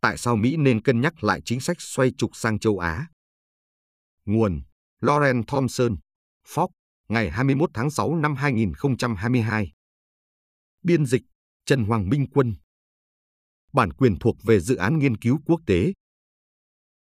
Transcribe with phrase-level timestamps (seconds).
[0.00, 3.06] tại sao Mỹ nên cân nhắc lại chính sách xoay trục sang châu Á.
[4.24, 4.62] Nguồn
[5.00, 5.96] Lauren Thompson,
[6.46, 6.68] Fox,
[7.08, 9.72] ngày 21 tháng 6 năm 2022.
[10.82, 11.22] Biên dịch
[11.66, 12.54] Trần Hoàng Minh Quân.
[13.72, 15.92] Bản quyền thuộc về dự án nghiên cứu quốc tế.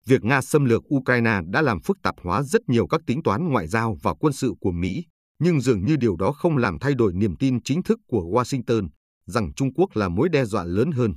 [0.06, 3.48] Việc Nga xâm lược Ukraine đã làm phức tạp hóa rất nhiều các tính toán
[3.48, 5.04] ngoại giao và quân sự của Mỹ,
[5.38, 8.88] nhưng dường như điều đó không làm thay đổi niềm tin chính thức của Washington
[9.26, 11.14] rằng Trung Quốc là mối đe dọa lớn hơn.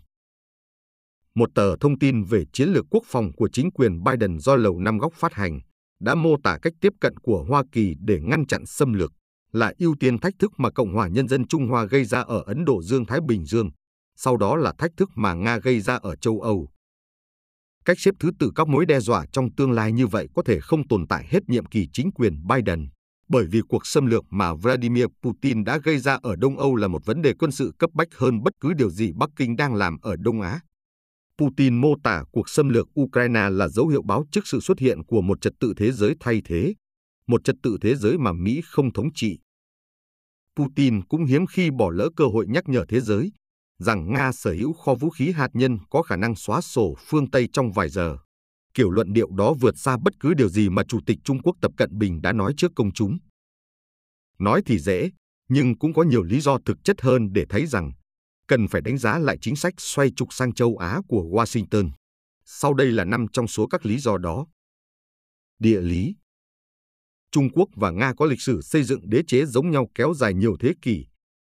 [1.38, 4.80] Một tờ thông tin về chiến lược quốc phòng của chính quyền Biden do Lầu
[4.80, 5.60] Năm Góc phát hành
[6.02, 9.12] đã mô tả cách tiếp cận của Hoa Kỳ để ngăn chặn xâm lược
[9.52, 12.44] là ưu tiên thách thức mà Cộng hòa Nhân dân Trung Hoa gây ra ở
[12.46, 13.70] Ấn Độ Dương-Thái Bình Dương,
[14.16, 16.70] sau đó là thách thức mà Nga gây ra ở châu Âu.
[17.86, 20.60] Cách xếp thứ tự các mối đe dọa trong tương lai như vậy có thể
[20.60, 22.88] không tồn tại hết nhiệm kỳ chính quyền Biden,
[23.30, 26.88] bởi vì cuộc xâm lược mà Vladimir Putin đã gây ra ở Đông Âu là
[26.88, 29.76] một vấn đề quân sự cấp bách hơn bất cứ điều gì Bắc Kinh đang
[29.76, 30.60] làm ở Đông Á.
[31.38, 35.04] Putin mô tả cuộc xâm lược Ukraine là dấu hiệu báo trước sự xuất hiện
[35.04, 36.74] của một trật tự thế giới thay thế,
[37.28, 39.40] một trật tự thế giới mà Mỹ không thống trị.
[40.56, 43.32] Putin cũng hiếm khi bỏ lỡ cơ hội nhắc nhở thế giới
[43.80, 47.30] rằng Nga sở hữu kho vũ khí hạt nhân có khả năng xóa sổ phương
[47.32, 48.18] Tây trong vài giờ.
[48.74, 51.56] Kiểu luận điệu đó vượt xa bất cứ điều gì mà Chủ tịch Trung Quốc
[51.62, 53.18] Tập Cận Bình đã nói trước công chúng.
[54.40, 55.10] Nói thì dễ,
[55.50, 57.92] nhưng cũng có nhiều lý do thực chất hơn để thấy rằng
[58.48, 61.92] cần phải đánh giá lại chính sách xoay trục sang châu Á của Washington.
[62.46, 64.46] Sau đây là năm trong số các lý do đó.
[65.60, 66.16] Địa lý
[67.32, 70.34] Trung Quốc và Nga có lịch sử xây dựng đế chế giống nhau kéo dài
[70.34, 71.06] nhiều thế kỷ,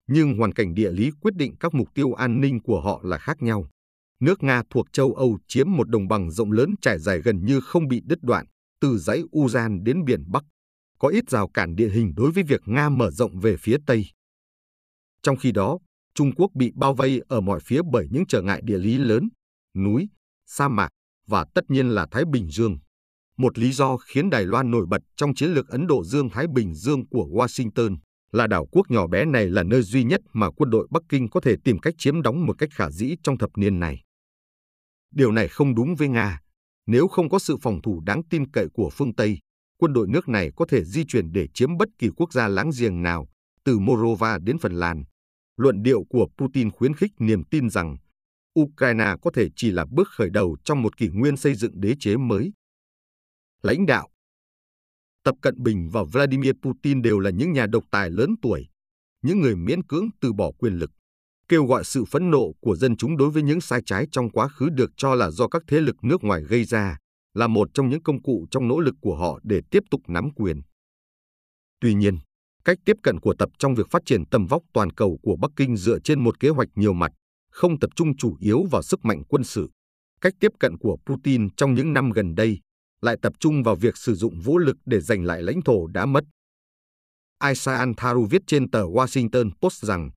[0.08, 3.18] nhưng hoàn cảnh địa lý quyết định các mục tiêu an ninh của họ là
[3.18, 3.70] khác nhau.
[4.20, 7.62] Nước Nga thuộc châu Âu chiếm một đồng bằng rộng lớn trải dài gần như
[7.62, 8.46] không bị đứt đoạn,
[8.82, 10.44] từ dãy Uzan đến biển Bắc.
[11.00, 14.06] Có ít rào cản địa hình đối với việc Nga mở rộng về phía Tây.
[15.24, 15.80] Trong khi đó,
[16.14, 19.30] Trung Quốc bị bao vây ở mọi phía bởi những trở ngại địa lý lớn,
[19.76, 20.10] núi,
[20.46, 20.90] sa mạc
[21.28, 22.78] và tất nhiên là Thái Bình Dương.
[23.38, 26.74] Một lý do khiến Đài Loan nổi bật trong chiến lược Ấn Độ Dương-Thái Bình
[26.76, 27.98] Dương của Washington
[28.32, 31.30] là đảo quốc nhỏ bé này là nơi duy nhất mà quân đội Bắc Kinh
[31.30, 34.04] có thể tìm cách chiếm đóng một cách khả dĩ trong thập niên này.
[35.12, 36.40] Điều này không đúng với Nga.
[36.88, 39.40] Nếu không có sự phòng thủ đáng tin cậy của phương Tây,
[39.78, 42.70] quân đội nước này có thể di chuyển để chiếm bất kỳ quốc gia láng
[42.80, 43.28] giềng nào,
[43.64, 45.04] từ Morova đến Phần Lan.
[45.60, 47.98] Luận điệu của Putin khuyến khích niềm tin rằng
[48.60, 51.96] Ukraine có thể chỉ là bước khởi đầu trong một kỷ nguyên xây dựng đế
[52.00, 52.54] chế mới.
[53.62, 54.10] Lãnh đạo
[55.24, 58.68] Tập Cận Bình và Vladimir Putin đều là những nhà độc tài lớn tuổi,
[59.22, 60.92] những người miễn cưỡng từ bỏ quyền lực,
[61.48, 64.48] kêu gọi sự phẫn nộ của dân chúng đối với những sai trái trong quá
[64.48, 66.98] khứ được cho là do các thế lực nước ngoài gây ra,
[67.34, 70.30] là một trong những công cụ trong nỗ lực của họ để tiếp tục nắm
[70.36, 70.62] quyền.
[71.80, 72.18] Tuy nhiên,
[72.70, 75.52] cách tiếp cận của Tập trong việc phát triển tầm vóc toàn cầu của Bắc
[75.56, 77.12] Kinh dựa trên một kế hoạch nhiều mặt,
[77.52, 79.70] không tập trung chủ yếu vào sức mạnh quân sự.
[80.22, 82.60] Cách tiếp cận của Putin trong những năm gần đây
[83.02, 86.06] lại tập trung vào việc sử dụng vũ lực để giành lại lãnh thổ đã
[86.06, 86.24] mất.
[87.50, 90.10] Isaiah Antaru viết trên tờ Washington Post rằng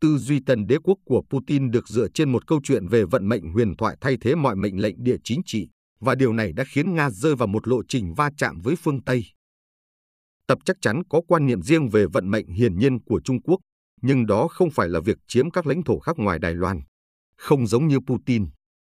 [0.00, 3.28] tư duy tần đế quốc của Putin được dựa trên một câu chuyện về vận
[3.28, 5.68] mệnh huyền thoại thay thế mọi mệnh lệnh địa chính trị,
[6.00, 9.02] và điều này đã khiến Nga rơi vào một lộ trình va chạm với phương
[9.04, 9.24] Tây.
[10.50, 13.60] Tập chắc chắn có quan niệm riêng về vận mệnh hiển nhiên của Trung Quốc,
[14.02, 16.80] nhưng đó không phải là việc chiếm các lãnh thổ khác ngoài Đài Loan.
[17.36, 18.46] Không giống như Putin,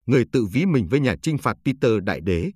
[0.06, 2.50] người tự ví mình với nhà chinh phạt Peter Đại Đế,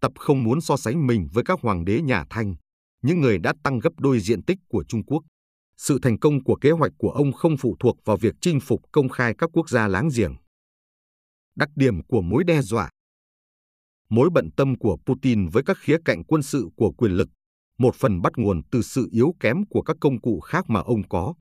[0.00, 2.54] Tập không muốn so sánh mình với các hoàng đế nhà Thanh,
[3.02, 5.22] những người đã tăng gấp đôi diện tích của Trung Quốc.
[5.76, 8.80] Sự thành công của kế hoạch của ông không phụ thuộc vào việc chinh phục
[8.92, 10.34] công khai các quốc gia láng giềng.
[11.56, 12.90] Đặc điểm của mối đe dọa
[14.10, 17.28] Mối bận tâm của Putin với các khía cạnh quân sự của quyền lực,
[17.78, 21.08] một phần bắt nguồn từ sự yếu kém của các công cụ khác mà ông
[21.08, 21.34] có.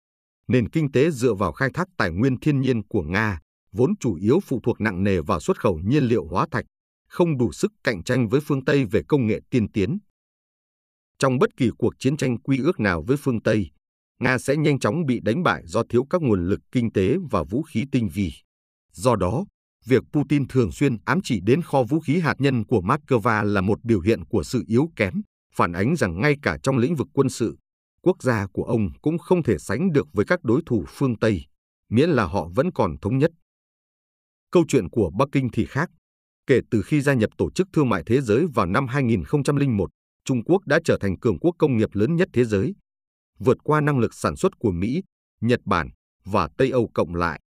[0.48, 3.40] Nền kinh tế dựa vào khai thác tài nguyên thiên nhiên của Nga,
[3.72, 6.66] vốn chủ yếu phụ thuộc nặng nề vào xuất khẩu nhiên liệu hóa thạch,
[7.08, 9.98] không đủ sức cạnh tranh với phương Tây về công nghệ tiên tiến.
[11.20, 13.72] Trong bất kỳ cuộc chiến tranh quy ước nào với phương Tây,
[14.20, 17.44] Nga sẽ nhanh chóng bị đánh bại do thiếu các nguồn lực kinh tế và
[17.44, 18.32] vũ khí tinh vi.
[18.92, 19.46] Do đó,
[19.86, 23.62] việc Putin thường xuyên ám chỉ đến kho vũ khí hạt nhân của Moscow là
[23.62, 25.14] một biểu hiện của sự yếu kém,
[25.56, 27.58] phản ánh rằng ngay cả trong lĩnh vực quân sự,
[28.02, 31.42] quốc gia của ông cũng không thể sánh được với các đối thủ phương Tây,
[31.90, 33.32] miễn là họ vẫn còn thống nhất.
[34.52, 35.90] Câu chuyện của Bắc Kinh thì khác.
[36.48, 39.90] Kể từ khi gia nhập Tổ chức Thương mại Thế giới vào năm 2001,
[40.26, 42.76] Trung Quốc đã trở thành cường quốc công nghiệp lớn nhất thế giới,
[43.40, 45.04] vượt qua năng lực sản xuất của Mỹ,
[45.42, 45.90] Nhật Bản
[46.26, 47.40] và Tây Âu cộng lại.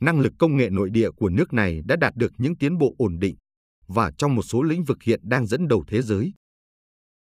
[0.00, 2.94] Năng lực công nghệ nội địa của nước này đã đạt được những tiến bộ
[2.98, 3.36] ổn định
[3.86, 6.32] và trong một số lĩnh vực hiện đang dẫn đầu thế giới.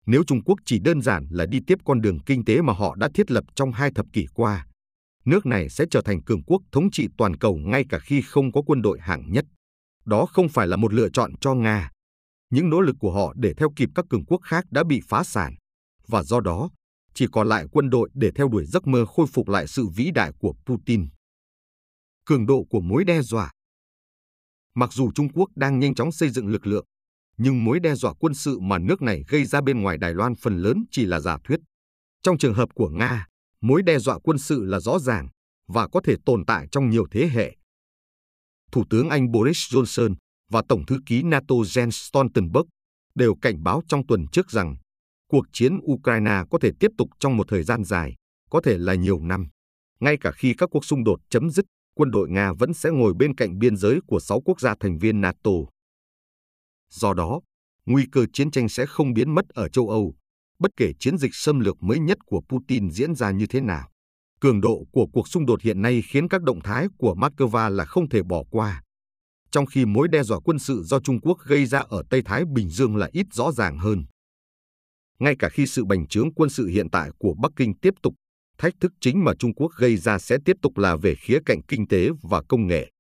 [0.06, 2.96] Nếu Trung Quốc chỉ đơn giản là đi tiếp con đường kinh tế mà họ
[2.96, 4.68] đã thiết lập trong hai thập kỷ qua,
[5.26, 8.52] nước này sẽ trở thành cường quốc thống trị toàn cầu ngay cả khi không
[8.52, 9.46] có quân đội hạng nhất.
[10.06, 11.92] Đó không phải là một lựa chọn cho Nga.
[12.50, 15.24] Những nỗ lực của họ để theo kịp các cường quốc khác đã bị phá
[15.24, 15.56] sản,
[16.08, 16.70] và do đó
[17.14, 20.12] chỉ còn lại quân đội để theo đuổi giấc mơ khôi phục lại sự vĩ
[20.12, 21.08] đại của Putin.
[22.26, 23.52] Cường độ của mối đe dọa
[24.76, 26.86] Mặc dù Trung Quốc đang nhanh chóng xây dựng lực lượng,
[27.38, 30.36] nhưng mối đe dọa quân sự mà nước này gây ra bên ngoài Đài Loan
[30.36, 31.60] phần lớn chỉ là giả thuyết.
[32.24, 33.28] Trong trường hợp của Nga,
[33.62, 35.28] mối đe dọa quân sự là rõ ràng
[35.68, 37.56] và có thể tồn tại trong nhiều thế hệ.
[38.72, 40.16] Thủ tướng Anh Boris Johnson
[40.52, 42.68] và Tổng thư ký NATO Jens Stoltenberg
[43.16, 44.76] đều cảnh báo trong tuần trước rằng
[45.28, 48.16] cuộc chiến Ukraine có thể tiếp tục trong một thời gian dài,
[48.50, 49.48] có thể là nhiều năm.
[50.00, 51.66] Ngay cả khi các cuộc xung đột chấm dứt,
[51.96, 54.98] quân đội Nga vẫn sẽ ngồi bên cạnh biên giới của sáu quốc gia thành
[54.98, 55.52] viên NATO.
[56.94, 57.42] Do đó,
[57.86, 60.16] nguy cơ chiến tranh sẽ không biến mất ở châu Âu,
[60.60, 63.90] bất kể chiến dịch xâm lược mới nhất của Putin diễn ra như thế nào.
[64.40, 67.86] Cường độ của cuộc xung đột hiện nay khiến các động thái của Moscow là
[67.86, 68.84] không thể bỏ qua.
[69.52, 72.44] Trong khi mối đe dọa quân sự do Trung Quốc gây ra ở Tây Thái
[72.54, 74.06] Bình Dương là ít rõ ràng hơn.
[75.20, 78.14] Ngay cả khi sự bành trướng quân sự hiện tại của Bắc Kinh tiếp tục,
[78.58, 81.62] thách thức chính mà Trung Quốc gây ra sẽ tiếp tục là về khía cạnh
[81.68, 82.93] kinh tế và công nghệ.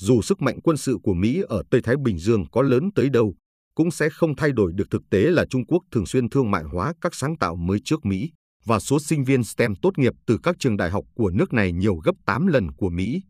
[0.00, 3.10] Dù sức mạnh quân sự của Mỹ ở Tây Thái Bình Dương có lớn tới
[3.10, 3.34] đâu,
[3.74, 6.62] cũng sẽ không thay đổi được thực tế là Trung Quốc thường xuyên thương mại
[6.62, 8.30] hóa các sáng tạo mới trước Mỹ
[8.64, 11.72] và số sinh viên STEM tốt nghiệp từ các trường đại học của nước này
[11.72, 13.22] nhiều gấp 8 lần của Mỹ.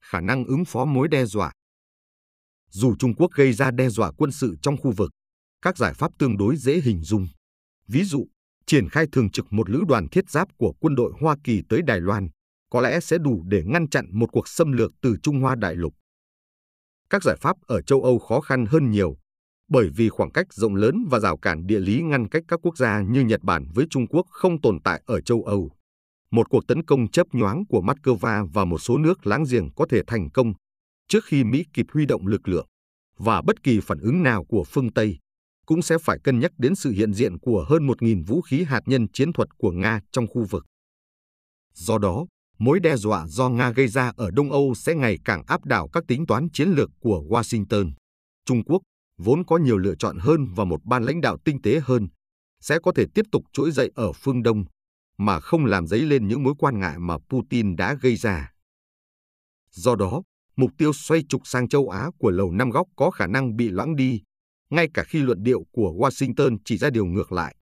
[0.00, 1.52] Khả năng ứng phó mối đe dọa
[2.70, 5.10] Dù Trung Quốc gây ra đe dọa quân sự trong khu vực,
[5.62, 7.26] các giải pháp tương đối dễ hình dung.
[7.88, 8.26] Ví dụ,
[8.66, 11.82] triển khai thường trực một lữ đoàn thiết giáp của quân đội Hoa Kỳ tới
[11.82, 12.28] Đài Loan
[12.72, 15.74] có lẽ sẽ đủ để ngăn chặn một cuộc xâm lược từ Trung Hoa đại
[15.74, 15.94] lục.
[17.10, 19.16] Các giải pháp ở châu Âu khó khăn hơn nhiều,
[19.68, 22.76] bởi vì khoảng cách rộng lớn và rào cản địa lý ngăn cách các quốc
[22.76, 25.70] gia như Nhật Bản với Trung Quốc không tồn tại ở châu Âu.
[26.30, 29.86] Một cuộc tấn công chấp nhoáng của Moscow và một số nước láng giềng có
[29.90, 30.52] thể thành công
[31.08, 32.66] trước khi Mỹ kịp huy động lực lượng,
[33.18, 35.18] và bất kỳ phản ứng nào của phương Tây
[35.66, 38.80] cũng sẽ phải cân nhắc đến sự hiện diện của hơn 1.000 vũ khí hạt
[38.86, 40.64] nhân chiến thuật của Nga trong khu vực.
[41.74, 42.26] Do đó,
[42.62, 45.88] mối đe dọa do Nga gây ra ở Đông Âu sẽ ngày càng áp đảo
[45.92, 47.92] các tính toán chiến lược của Washington.
[48.46, 48.82] Trung Quốc,
[49.18, 52.08] vốn có nhiều lựa chọn hơn và một ban lãnh đạo tinh tế hơn,
[52.60, 54.64] sẽ có thể tiếp tục trỗi dậy ở phương Đông,
[55.18, 58.50] mà không làm dấy lên những mối quan ngại mà Putin đã gây ra.
[59.70, 60.22] Do đó,
[60.56, 63.68] mục tiêu xoay trục sang châu Á của Lầu Năm Góc có khả năng bị
[63.68, 64.22] loãng đi
[64.70, 67.56] ngay cả khi luận điệu của Washington chỉ ra điều ngược lại.